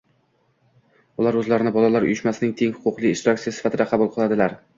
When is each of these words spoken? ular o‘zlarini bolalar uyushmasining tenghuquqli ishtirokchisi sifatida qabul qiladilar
ular 1.23 1.37
o‘zlarini 1.41 1.73
bolalar 1.75 2.07
uyushmasining 2.07 2.57
tenghuquqli 2.63 3.13
ishtirokchisi 3.19 3.55
sifatida 3.61 3.89
qabul 3.95 4.13
qiladilar 4.19 4.59